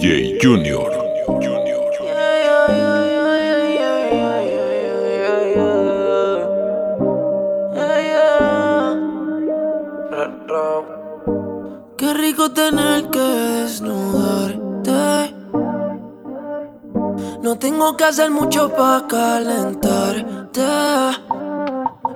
DJ 0.00 0.38
Junior. 0.40 0.90
Qué 11.98 12.14
rico 12.14 12.50
tener 12.52 13.10
que 13.10 13.20
desnudarte. 13.20 15.34
No 17.42 17.58
tengo 17.58 17.94
que 17.98 18.04
hacer 18.04 18.30
mucho 18.30 18.74
para 18.74 19.06
calentarte. 19.06 20.62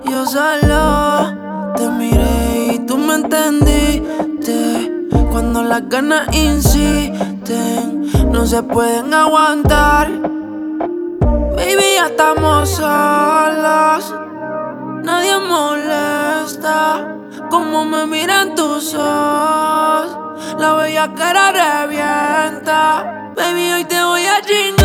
Yo 0.09 0.25
solo 0.25 1.75
te 1.75 1.87
miré 1.89 2.73
y 2.73 2.79
tú 2.79 2.97
me 2.97 3.13
entendiste. 3.13 4.91
Cuando 5.29 5.61
las 5.63 5.87
ganas 5.87 6.35
insisten, 6.35 7.34
no 7.51 8.45
se 8.45 8.63
pueden 8.63 9.13
aguantar. 9.13 10.09
Baby, 11.55 11.95
ya 11.95 12.07
estamos 12.07 12.69
solos. 12.69 14.15
Nadie 15.03 15.37
molesta 15.37 17.17
como 17.49 17.85
me 17.85 18.07
miran 18.07 18.55
tus 18.55 18.95
ojos. 18.95 20.17
La 20.59 20.73
bella 20.73 21.13
cara 21.13 21.51
revienta. 21.51 23.31
Baby, 23.35 23.73
hoy 23.73 23.85
te 23.85 24.03
voy 24.03 24.25
a 24.25 24.41
chingar. 24.41 24.84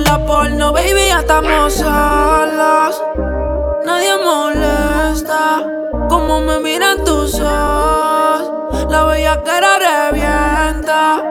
la 0.00 0.18
porno, 0.26 0.72
baby, 0.72 1.08
ya 1.08 1.20
estamos 1.20 1.74
solos. 1.74 3.02
Nadie 3.84 4.12
molesta 4.24 5.62
como 6.08 6.40
me 6.40 6.58
miran 6.60 7.04
tus 7.04 7.34
ojos. 7.40 8.86
La 8.90 9.04
bella 9.04 9.42
cara 9.42 9.78
revienta. 9.78 11.21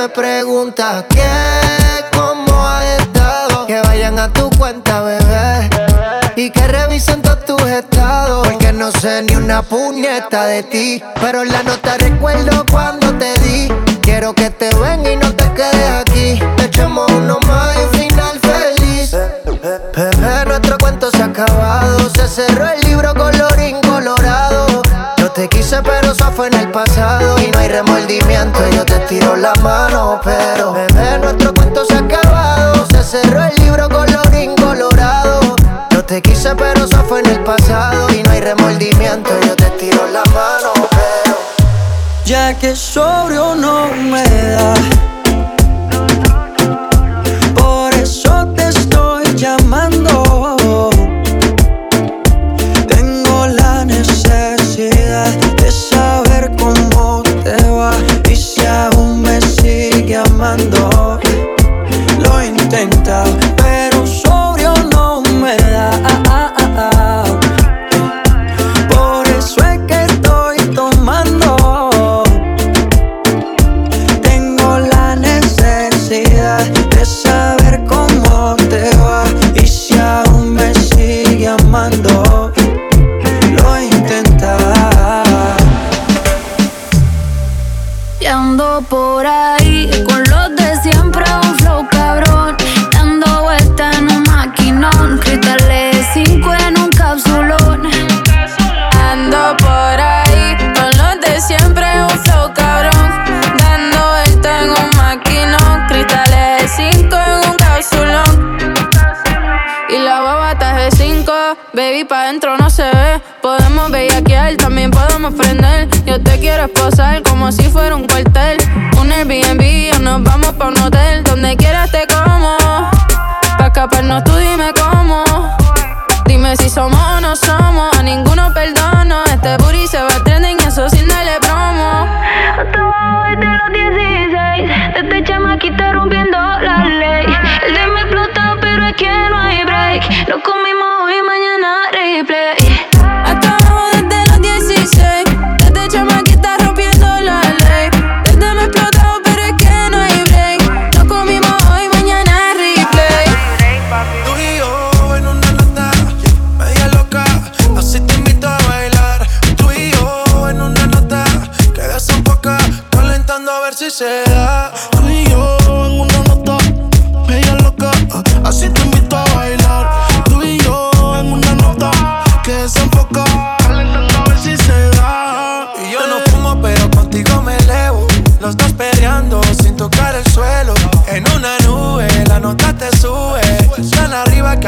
Me 0.00 0.08
pregunta 0.10 1.04
qué, 1.08 1.28
cómo 2.16 2.64
has 2.64 2.84
estado, 3.00 3.66
que 3.66 3.80
vayan 3.80 4.16
a 4.20 4.32
tu 4.32 4.48
cuenta, 4.50 5.02
bebé. 5.02 5.68
Y 6.36 6.50
que 6.50 6.68
revisen 6.68 7.20
todos 7.20 7.44
tus 7.44 7.62
estados. 7.62 8.46
Porque 8.46 8.72
no 8.72 8.92
sé 8.92 9.22
ni 9.22 9.34
una 9.34 9.62
puñeta 9.62 10.44
de 10.46 10.62
ti 10.62 11.02
Pero 11.20 11.44
la 11.44 11.64
nota 11.64 11.96
recuerdo 11.98 12.64
cuando 12.70 13.12
te 13.14 13.34
di. 13.40 13.68
Quiero 14.00 14.34
que 14.34 14.50
te 14.50 14.72
venga 14.76 15.10
y 15.10 15.16
no 15.16 15.34
te 15.34 15.52
quedes 15.52 15.90
aquí. 16.00 16.38
Echemos 16.62 17.10
uno 17.10 17.40
más 17.40 17.76
y 17.76 17.80
un 17.80 17.90
final 17.90 18.38
feliz. 18.38 19.16
Bebé, 19.96 20.44
nuestro 20.46 20.78
cuento 20.78 21.10
se 21.10 21.22
ha 21.22 21.26
acabado. 21.26 22.08
Se 22.10 22.28
cerró 22.28 22.68
el 22.68 22.80
libro 22.82 23.14
te 25.38 25.48
quise 25.48 25.80
pero 25.84 26.10
eso 26.10 26.32
fue 26.32 26.48
en 26.48 26.54
el 26.54 26.68
pasado 26.72 27.40
Y 27.40 27.48
no 27.52 27.58
hay 27.60 27.68
remordimiento, 27.68 28.58
yo 28.74 28.84
te 28.84 28.98
tiro 29.06 29.36
la 29.36 29.52
mano 29.62 30.20
Pero 30.24 30.72
bebé, 30.72 31.18
nuestro 31.20 31.54
cuento 31.54 31.84
se 31.84 31.94
ha 31.94 31.98
acabado. 31.98 32.84
Se 32.90 33.04
cerró 33.04 33.44
el 33.44 33.54
libro 33.62 33.88
colorín 33.88 34.56
colorado 34.56 35.38
yo 35.90 36.04
te 36.04 36.22
quise 36.22 36.54
pero 36.54 36.84
eso 36.84 37.04
fue 37.08 37.20
en 37.20 37.26
el 37.26 37.40
pasado 37.40 38.08
Y 38.14 38.22
no 38.22 38.30
hay 38.30 38.40
remordimiento, 38.40 39.30
yo 39.44 39.56
te 39.56 39.68
tiro 39.70 40.06
la 40.08 40.22
mano 40.32 40.72
pero 40.90 41.36
Ya 42.24 42.56
que 42.56 42.76
sobrio 42.76 43.54
no 43.54 43.88
me 43.88 44.22
da. 44.22 44.74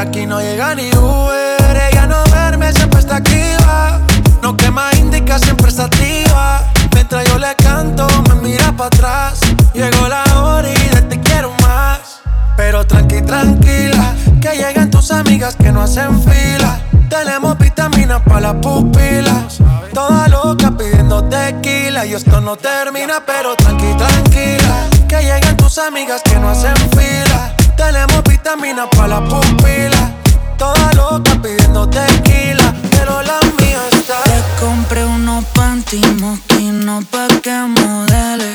Aquí 0.01 0.25
no 0.25 0.41
llega 0.41 0.73
ni 0.75 0.89
Uber. 0.89 1.81
Ella 1.91 2.07
no 2.07 2.23
verme, 2.31 2.73
siempre 2.73 2.99
está 2.99 3.17
activa. 3.17 3.99
No 4.41 4.57
quema 4.57 4.89
indica, 4.97 5.37
siempre 5.39 5.69
está 5.69 5.85
activa. 5.85 6.63
Mientras 6.93 7.25
yo 7.25 7.37
le 7.37 7.55
canto, 7.55 8.07
me 8.29 8.35
mira 8.35 8.71
para 8.71 8.87
atrás. 8.87 9.39
Llegó 9.73 10.07
la 10.07 10.23
hora 10.41 10.67
y 10.67 10.89
de 10.95 11.01
te 11.03 11.19
quiero 11.21 11.53
más. 11.61 12.21
Pero 12.57 12.85
tranqui, 12.85 13.21
tranquila, 13.21 14.15
que 14.41 14.51
lleguen 14.57 14.89
tus 14.89 15.11
amigas 15.11 15.55
que 15.55 15.71
no 15.71 15.83
hacen 15.83 16.21
fila. 16.23 16.79
Tenemos 17.09 17.57
vitaminas 17.57 18.21
para 18.21 18.41
las 18.41 18.53
pupilas. 18.55 19.59
Toda 19.93 20.27
loca 20.27 20.71
pidiendo 20.71 21.23
tequila. 21.25 22.05
Y 22.05 22.13
esto 22.13 22.41
no 22.41 22.55
termina, 22.55 23.23
pero 23.25 23.55
tranqui, 23.55 23.93
tranquila. 23.97 24.87
Que 25.07 25.21
lleguen 25.21 25.57
tus 25.57 25.77
amigas 25.77 26.21
que 26.23 26.35
no 26.39 26.49
hacen 26.49 26.75
fila. 26.91 27.55
Tenemos 27.83 28.23
vitaminas 28.23 28.87
para 28.95 29.19
las 29.19 29.21
pupilas. 29.27 30.11
Toda 30.55 30.93
loca 30.93 31.31
pidiendo 31.41 31.89
tequila. 31.89 32.73
Pero 32.91 33.23
la 33.23 33.39
mía 33.57 33.81
está. 33.91 34.21
Te 34.21 34.39
compré 34.63 35.03
unos 35.03 35.43
panty 35.45 35.99
mosquinos 36.21 37.03
pa' 37.05 37.27
que 37.41 37.51
modele. 37.51 38.53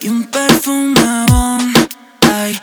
Y 0.00 0.08
un 0.08 0.24
perfume 0.24 1.26
bon. 1.28 1.72
Ay, 2.22 2.58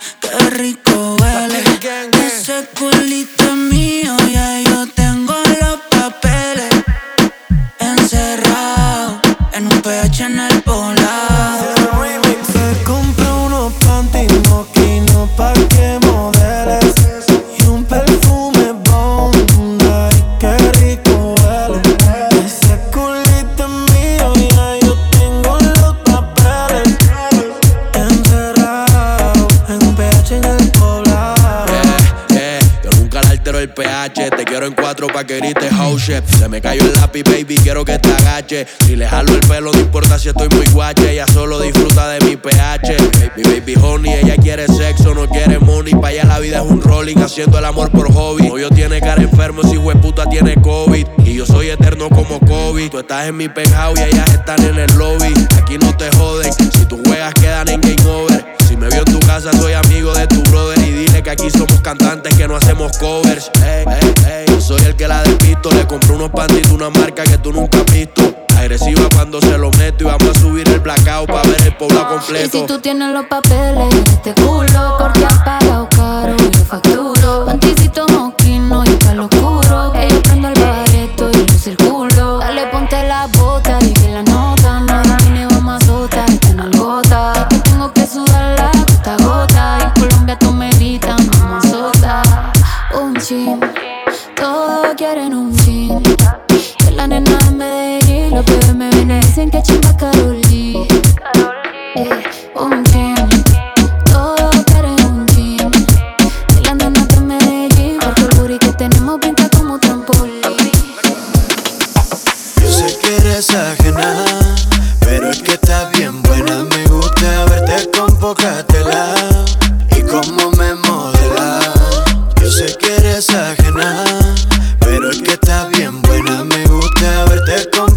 que 35.26 35.68
house 35.70 36.02
shit. 36.02 36.24
Se 36.24 36.48
me 36.48 36.60
cayó 36.60 36.82
el 36.82 36.92
lápiz, 36.92 37.24
baby, 37.24 37.56
quiero 37.56 37.84
que 37.84 37.98
te 37.98 38.12
agache. 38.12 38.66
Si 38.86 38.96
le 38.96 39.08
jalo 39.08 39.34
el 39.34 39.40
pelo, 39.40 39.72
no 39.72 39.80
importa 39.80 40.18
si 40.18 40.28
estoy 40.28 40.48
muy 40.50 40.66
guache. 40.68 41.12
Ella 41.12 41.26
solo 41.26 41.60
disfruta 41.60 42.08
de 42.08 42.24
mi 42.24 42.36
pH. 42.36 42.96
Mi 43.36 43.42
baby 43.42 43.74
honey, 43.80 44.12
ella 44.14 44.36
quiere 44.36 44.66
sexo, 44.68 45.14
no 45.14 45.28
quiere 45.28 45.58
money. 45.58 45.94
Pa' 45.94 46.08
allá 46.08 46.24
la 46.24 46.38
vida 46.38 46.58
es 46.58 46.70
un 46.70 46.80
rolling, 46.80 47.16
haciendo 47.16 47.58
el 47.58 47.64
amor 47.64 47.90
por 47.90 48.12
hobby. 48.12 48.48
Novio 48.48 48.70
tiene 48.70 49.00
cara 49.00 49.22
enfermo, 49.22 49.62
si 49.62 49.76
puta 50.00 50.24
tiene 50.26 50.54
COVID. 50.60 51.06
Y 51.24 51.34
yo 51.34 51.46
soy 51.46 51.70
eterno 51.70 52.08
como 52.08 52.38
COVID. 52.40 52.90
Tú 52.90 52.98
estás 52.98 53.26
en 53.26 53.36
mi 53.36 53.48
penthouse 53.48 53.98
y 53.98 54.02
ellas 54.02 54.30
están 54.30 54.62
en 54.62 54.78
el 54.78 54.92
lobby. 54.96 55.32
Aquí 55.60 55.76
no 55.78 55.96
te 55.96 56.10
joden, 56.16 56.52
si 56.52 56.84
tú 56.86 57.00
juegas 57.04 57.34
quedan 57.34 57.68
en 57.68 57.80
game 57.80 58.08
over. 58.08 58.56
Me 58.78 58.88
vio 58.88 58.98
en 58.98 59.04
tu 59.04 59.18
casa, 59.26 59.50
soy 59.52 59.72
amigo 59.72 60.12
de 60.14 60.26
tu 60.26 60.42
brother. 60.50 60.78
Y 60.78 60.92
dile 60.92 61.22
que 61.22 61.30
aquí 61.30 61.50
somos 61.50 61.80
cantantes 61.80 62.34
que 62.36 62.46
no 62.46 62.56
hacemos 62.56 62.96
covers. 62.98 63.50
Ey, 63.64 63.84
ey, 63.86 64.46
ey, 64.48 64.60
soy 64.60 64.82
el 64.82 64.94
que 64.96 65.08
la 65.08 65.22
despisto. 65.22 65.70
Le 65.70 65.86
compré 65.86 66.14
unos 66.14 66.30
de 66.32 66.74
una 66.74 66.90
marca 66.90 67.22
que 67.24 67.38
tú 67.38 67.52
nunca 67.52 67.78
has 67.78 67.92
visto. 67.92 68.22
Agresiva 68.56 69.02
cuando 69.14 69.40
se 69.40 69.56
lo 69.58 69.70
meto 69.72 70.04
y 70.04 70.06
vamos 70.06 70.36
a 70.36 70.40
subir 70.40 70.68
el 70.68 70.80
blackout 70.80 71.26
para 71.28 71.42
ver 71.42 71.62
el 71.62 71.76
pueblo 71.76 72.00
Y 72.00 72.02
si 72.02 72.08
completo. 72.16 72.66
tú 72.66 72.80
tienes 72.80 73.12
los 73.12 73.26
papeles, 73.26 73.94
este 74.10 74.34
culo, 74.34 74.96
corte 74.98 75.24
apagado 75.24 75.88
caro, 75.90 76.36
yo 76.36 76.64
facturo. 76.64 77.46
Panticito 77.46 78.06
moquino 78.08 78.82
y 78.84 78.90
palo 79.04 79.24
oscuro. 79.26 79.65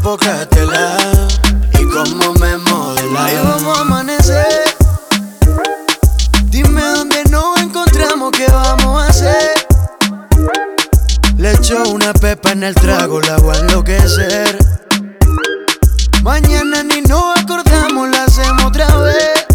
Verte 0.09 0.17
con 0.17 0.17
poca 0.17 0.45
tela 0.49 0.97
y 1.79 1.85
cómo 1.85 2.33
me 2.35 2.57
modela. 2.57 3.25
Ahí 3.25 3.35
vamos 3.43 3.77
a 3.77 3.81
amanecer. 3.81 4.75
Dime 6.45 6.81
dónde 6.81 7.23
nos 7.29 7.61
encontramos, 7.61 8.31
qué 8.31 8.47
vamos 8.47 9.03
a 9.03 9.07
hacer. 9.07 9.67
Le 11.37 11.51
echo 11.53 11.83
una 11.89 12.13
pepa 12.13 12.51
en 12.51 12.63
el 12.63 12.75
trago, 12.75 13.21
la 13.21 13.37
voy 13.37 13.55
a 13.55 13.59
enloquecer. 13.59 14.57
Mañana 16.23 16.83
ni 16.83 17.01
nos 17.01 17.39
acordamos, 17.39 18.09
lo 18.09 18.17
hacemos 18.17 18.63
otra 18.65 18.95
vez. 18.97 19.45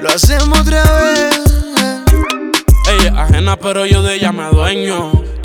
Lo 0.00 0.08
hacemos 0.08 0.60
otra 0.60 0.82
vez. 0.82 1.40
Ella 2.88 3.10
es 3.10 3.16
ajena, 3.16 3.56
pero 3.56 3.86
yo 3.86 3.99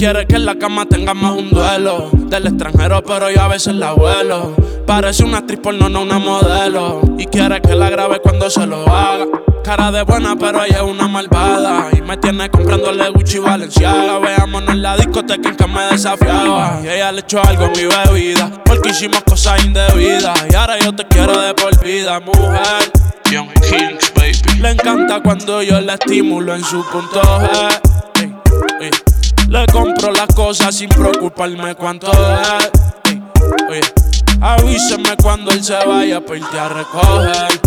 Quiere 0.05 0.27
que 0.27 0.35
en 0.35 0.45
la 0.45 0.53
cama 0.53 0.85
tengamos 0.85 1.35
un 1.35 1.50
duelo. 1.50 2.12
Del 2.13 2.45
extranjero, 2.45 3.03
pero 3.03 3.31
yo 3.31 3.41
a 3.41 3.47
veces 3.47 3.74
la 3.74 3.93
vuelo. 3.93 4.55
Parece 4.85 5.24
una 5.24 5.39
actriz 5.39 5.59
porno, 5.59 5.89
no 5.89 6.03
una 6.03 6.19
modelo. 6.19 7.01
Y 7.17 7.25
quiere 7.25 7.59
que 7.59 7.74
la 7.74 7.89
grabe 7.89 8.19
cuando 8.19 8.47
se 8.51 8.67
lo 8.67 8.88
haga. 8.88 9.25
Cara 9.63 9.91
de 9.91 10.03
buena, 10.03 10.35
pero 10.35 10.63
ella 10.63 10.75
es 10.75 10.83
una 10.83 11.07
malvada. 11.07 11.89
Y 11.91 12.03
me 12.03 12.17
tiene 12.17 12.51
comprándole 12.51 13.09
Gucci 13.09 13.38
y 13.38 13.39
Valenciaga. 13.39 14.19
Veámonos 14.19 14.75
en 14.75 14.83
la 14.83 14.95
discoteca 14.95 15.50
en 15.50 15.55
que 15.55 15.67
me 15.67 15.81
desafiaba. 15.85 16.81
Y 16.83 16.88
ella 16.88 17.12
le 17.12 17.21
echó 17.21 17.41
algo 17.43 17.65
a 17.65 17.69
mi 17.69 17.85
bebida. 17.85 18.51
Porque 18.63 18.89
hicimos 18.89 19.24
cosas 19.24 19.65
indebidas. 19.65 20.39
Y 20.51 20.53
ahora 20.53 20.77
yo 20.81 20.93
te 20.93 21.03
quiero 21.07 21.41
de 21.41 21.55
por 21.55 21.83
vida, 21.83 22.19
mujer. 22.19 22.91
Young 23.31 23.50
Kings, 23.53 24.13
baby. 24.13 24.62
Le 24.62 24.69
encanta 24.69 25.24
cuando 25.24 25.63
yo 25.63 25.81
la 25.81 25.95
estimulo 25.95 26.53
en 26.53 26.63
su 26.63 26.85
punto 26.91 27.21
G. 27.24 27.81
Le 29.48 29.66
compro 29.68 30.12
las 30.12 30.28
cosas 30.36 30.75
sin 30.75 30.90
preocuparme 30.90 31.75
cuánto 31.75 32.12
es. 32.12 32.72
Oye, 33.70 33.82
avíseme 34.42 35.16
cuando 35.22 35.52
él 35.52 35.64
se 35.64 35.74
vaya 35.86 36.20
para 36.20 36.38
irte 36.40 36.60
a 36.60 36.70
recoger. 36.70 37.62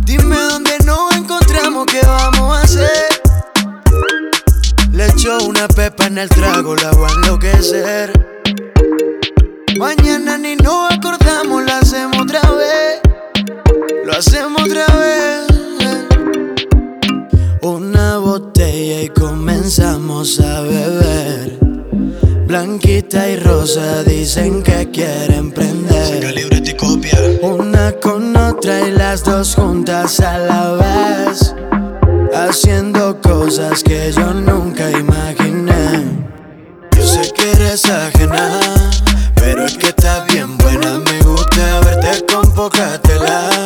Dime 0.00 0.36
dónde 0.36 0.78
nos 0.84 1.14
encontramos, 1.14 1.86
qué 1.86 2.00
vamos 2.06 2.56
a 2.56 2.62
hacer. 2.62 3.22
Le 4.92 5.06
echo 5.06 5.38
una 5.46 5.68
pepa 5.68 6.06
en 6.06 6.18
el 6.18 6.28
trago, 6.30 6.74
la 6.76 6.90
voy 6.92 7.10
a 7.10 7.14
enloquecer. 7.14 8.12
Mañana 9.78 10.38
ni 10.38 10.56
nos 10.56 10.90
acordamos, 10.90 11.62
lo 11.62 11.72
hacemos 11.72 12.18
otra 12.22 12.40
vez. 12.52 13.00
Lo 14.04 14.12
hacemos 14.12 14.62
otra 14.62 14.86
vez. 14.86 14.95
botella 18.38 19.00
y 19.00 19.08
comenzamos 19.08 20.40
a 20.40 20.60
beber. 20.60 21.58
Blanquita 22.46 23.30
y 23.30 23.36
rosa 23.36 24.02
dicen 24.04 24.62
que 24.62 24.90
quieren 24.90 25.52
prender. 25.52 26.76
copia. 26.76 27.18
Una 27.40 27.92
con 27.92 28.36
otra 28.36 28.88
y 28.88 28.90
las 28.90 29.24
dos 29.24 29.54
juntas 29.54 30.20
a 30.20 30.38
la 30.38 30.72
vez. 30.72 31.54
Haciendo 32.34 33.18
cosas 33.22 33.82
que 33.82 34.12
yo 34.12 34.34
nunca 34.34 34.90
imaginé. 34.90 36.04
Yo 36.94 37.02
sé 37.02 37.32
que 37.32 37.52
eres 37.52 37.86
ajena, 37.86 38.60
pero 39.34 39.64
es 39.64 39.78
que 39.78 39.88
estás 39.88 40.26
bien 40.26 40.58
buena. 40.58 40.98
Me 40.98 41.18
gusta 41.22 41.80
verte 41.80 42.26
con 42.26 42.52
pocatela. 42.52 43.65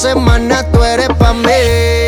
semana 0.00 0.62
tú 0.72 0.82
eres 0.82 1.10
pa' 1.18 1.34
mí. 1.34 1.99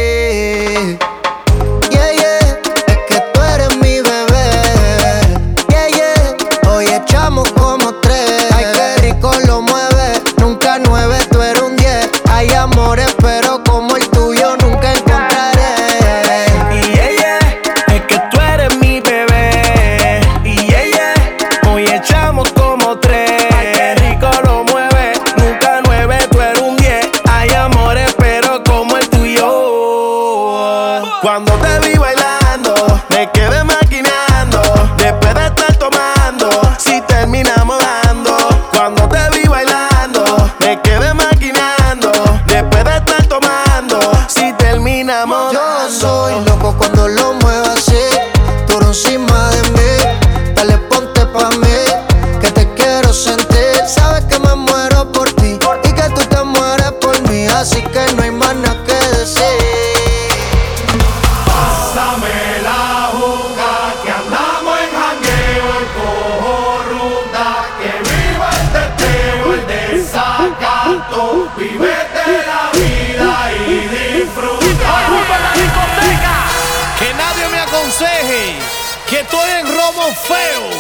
povo! 80.11 80.72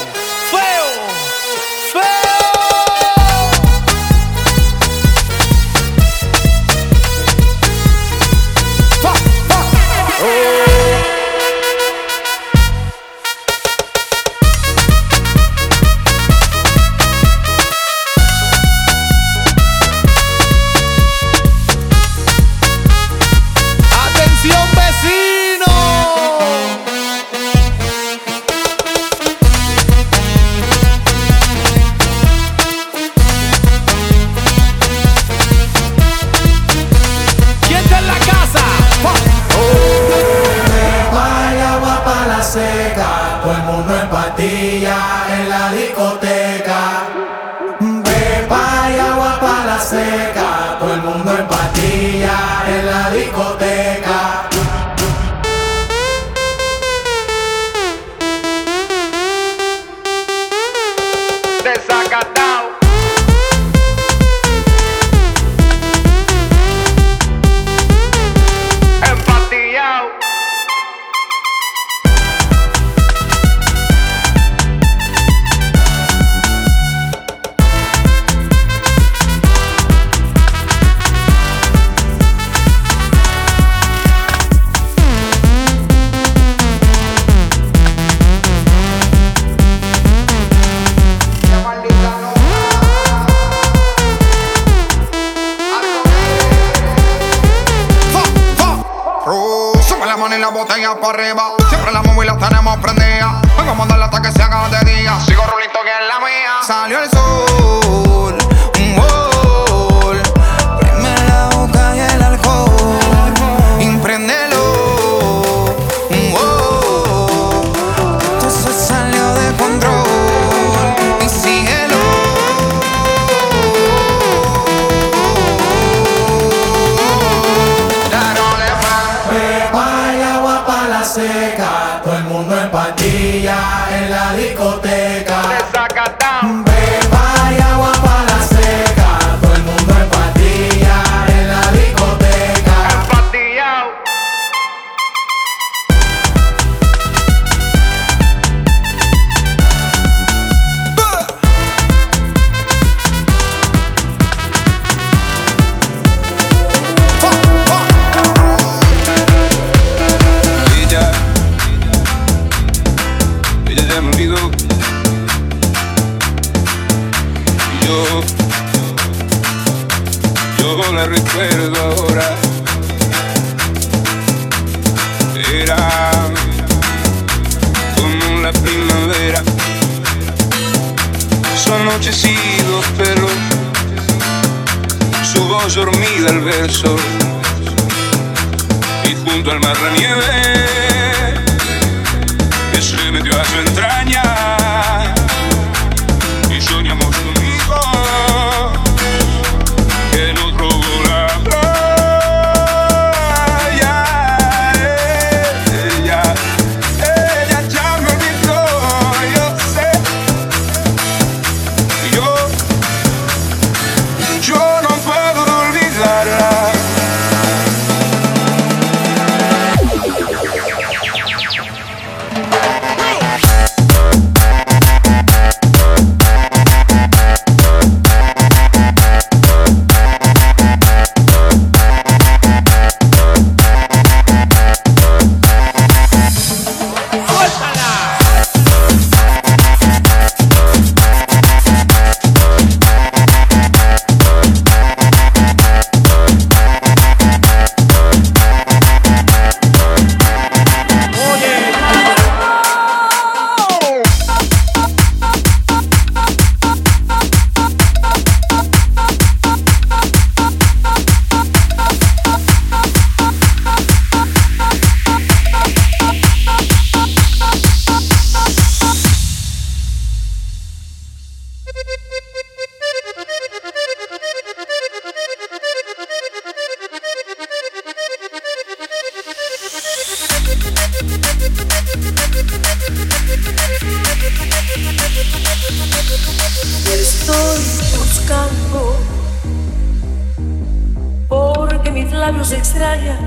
Mis 292.42 292.50
labios 292.50 292.52
extrañan 292.52 293.18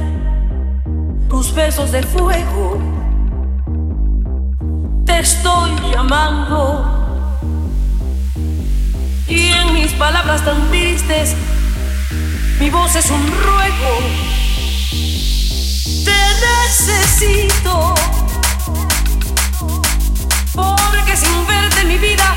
tus 1.29 1.53
besos 1.53 1.91
de 1.91 2.03
fuego. 2.03 2.79
Te 5.05 5.19
estoy 5.19 5.71
llamando 5.91 6.83
y 9.27 9.51
en 9.51 9.73
mis 9.73 9.93
palabras 9.93 10.43
tan 10.43 10.69
tristes 10.69 11.35
mi 12.59 12.69
voz 12.69 12.95
es 12.95 13.09
un 13.09 13.25
ruego. 13.27 13.99
Te 16.03 16.21
necesito 16.45 17.95
porque 20.53 21.15
sin 21.15 21.47
verte 21.47 21.85
mi 21.85 21.97
vida 21.97 22.35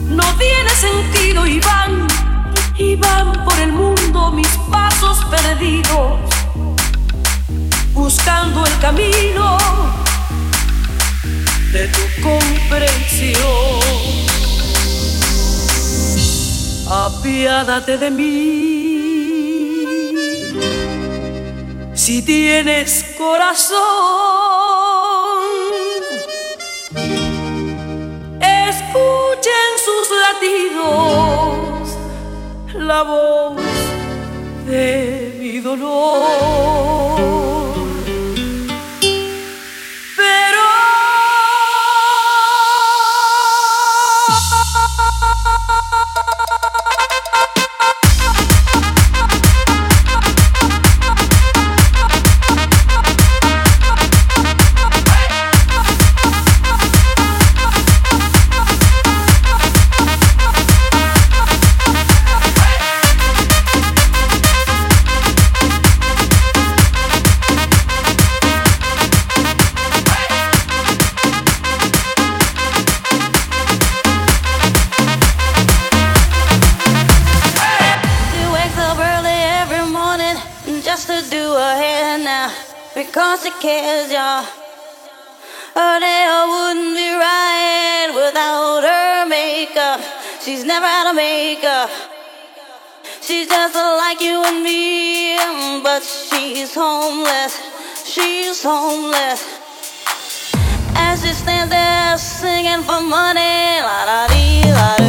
no 0.00 0.24
tiene 0.38 0.70
sentido 0.70 1.46
y 1.46 1.60
van, 1.60 2.08
y 2.78 2.94
van 2.94 3.44
por 3.44 3.58
el 3.58 3.72
mundo 3.72 4.30
mis 4.30 4.48
pasos 4.70 5.24
perdidos, 5.24 6.20
buscando 7.92 8.64
el 8.64 8.78
camino 8.78 9.58
de 11.72 11.88
tu 11.88 12.22
comprensión. 12.22 13.40
Apiádate 16.88 17.98
de 17.98 18.10
mí. 18.10 18.64
Si 21.94 22.22
tienes 22.22 23.04
corazón, 23.18 23.78
escuchen 28.40 29.70
sus 29.84 30.08
latidos 30.22 31.57
la 32.88 33.02
voz 33.02 33.56
de 34.66 35.36
mi 35.38 35.60
dolor. 35.60 37.47
She's 96.68 96.74
homeless. 96.76 97.60
She's 98.04 98.62
homeless. 98.62 99.42
As 100.94 101.22
she 101.22 101.32
stands 101.32 101.70
there 101.70 102.18
singing 102.18 102.82
for 102.82 103.00
money, 103.00 103.80
la 103.80 104.04
da 104.04 104.26
dee, 104.28 104.70
la 104.72 104.96
da, 104.98 105.07